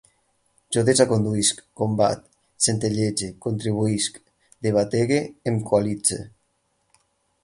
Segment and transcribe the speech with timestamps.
[0.75, 2.23] Jo desaconduïsc, combat,
[2.67, 4.17] centellege, contribuïsc,
[4.69, 5.21] debategue,
[5.53, 6.19] em coalitze